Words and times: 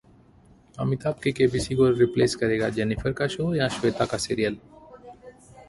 अमिताभ 0.79 1.19
के 1.23 1.31
केबीसी 1.31 1.75
को 1.75 1.89
रिप्लेस 1.89 2.35
करेगा 2.35 2.69
जेनिफर 2.69 3.13
का 3.13 3.27
शो 3.27 3.53
या 3.55 3.67
श्वेता 3.67 4.05
का 4.05 4.17
सीरियल? 4.17 4.57